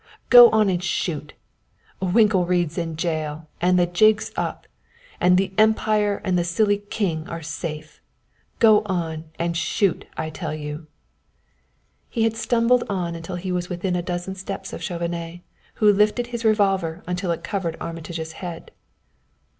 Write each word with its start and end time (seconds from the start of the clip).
Go 0.31 0.49
on 0.49 0.67
and 0.67 0.83
shoot! 0.83 1.33
Winkelried's 2.01 2.75
in 2.75 2.95
jail 2.95 3.47
and 3.61 3.77
the 3.77 3.85
jig's 3.85 4.31
up 4.35 4.65
and 5.19 5.37
the 5.37 5.53
Empire 5.59 6.19
and 6.25 6.39
the 6.39 6.43
silly 6.43 6.79
King 6.79 7.29
are 7.29 7.43
safe. 7.43 8.01
Go 8.57 8.81
on 8.85 9.25
and 9.37 9.55
shoot, 9.55 10.05
I 10.17 10.31
tell 10.31 10.55
you!" 10.55 10.87
He 12.09 12.23
had 12.23 12.35
stumbled 12.35 12.83
on 12.89 13.13
until 13.13 13.35
he 13.35 13.51
was 13.51 13.69
within 13.69 13.95
a 13.95 14.01
dozen 14.01 14.33
steps 14.33 14.73
of 14.73 14.81
Chauvenet, 14.81 15.41
who 15.75 15.93
lifted 15.93 16.25
his 16.25 16.43
revolver 16.43 17.03
until 17.05 17.29
it 17.29 17.43
covered 17.43 17.77
Armitage's 17.79 18.31
head. 18.31 18.71